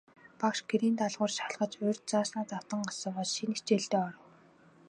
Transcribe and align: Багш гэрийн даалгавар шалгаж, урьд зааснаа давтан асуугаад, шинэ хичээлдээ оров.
Багш 0.39 0.59
гэрийн 0.69 0.95
даалгавар 0.97 1.31
шалгаж, 1.37 1.71
урьд 1.85 2.03
зааснаа 2.11 2.45
давтан 2.49 2.81
асуугаад, 2.89 3.29
шинэ 3.35 3.53
хичээлдээ 3.57 4.01
оров. 4.07 4.23